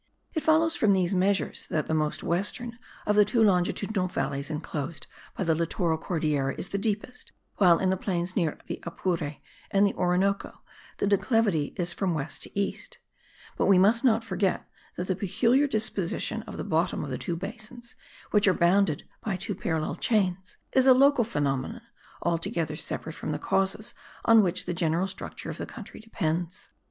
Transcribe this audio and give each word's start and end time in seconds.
It 0.33 0.41
follows 0.41 0.75
from 0.75 0.93
these 0.93 1.13
measures 1.13 1.67
that 1.69 1.85
the 1.85 1.93
most 1.93 2.23
western 2.23 2.79
of 3.05 3.15
the 3.15 3.23
two 3.23 3.43
longitudinal 3.43 4.07
valleys 4.07 4.49
enclosed 4.49 5.05
by 5.37 5.43
the 5.43 5.53
littoral 5.53 5.99
Cordillera 5.99 6.55
is 6.57 6.69
the 6.69 6.79
deepest; 6.79 7.33
while 7.57 7.77
in 7.77 7.91
the 7.91 7.97
plains 7.97 8.35
near 8.35 8.57
the 8.65 8.79
Apure 8.81 9.35
and 9.69 9.85
the 9.85 9.93
Orinoco 9.93 10.63
the 10.97 11.05
declivity 11.05 11.75
is 11.77 11.93
from 11.93 12.15
west 12.15 12.41
to 12.41 12.59
east; 12.59 12.97
but 13.55 13.67
we 13.67 13.77
must 13.77 14.03
not 14.03 14.23
forget 14.23 14.67
that 14.95 15.05
the 15.05 15.15
peculiar 15.15 15.67
disposition 15.67 16.41
of 16.47 16.57
the 16.57 16.63
bottom 16.63 17.03
of 17.03 17.11
the 17.11 17.19
two 17.19 17.35
basins, 17.35 17.95
which 18.31 18.47
are 18.47 18.55
bounded 18.55 19.07
by 19.23 19.35
two 19.35 19.53
parallel 19.53 19.95
chains, 19.95 20.57
is 20.71 20.87
a 20.87 20.95
local 20.95 21.23
phenomenon 21.23 21.83
altogether 22.23 22.75
separate 22.75 23.13
from 23.13 23.31
the 23.31 23.37
causes 23.37 23.93
on 24.25 24.41
which 24.41 24.65
the 24.65 24.73
general 24.73 25.05
structure 25.05 25.51
of 25.51 25.59
the 25.59 25.67
country 25.67 25.99
depends. 25.99 26.71